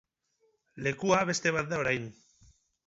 Lekua 0.87 1.21
beste 1.31 1.55
bat 1.59 1.71
da 1.75 1.81
orain. 1.85 2.13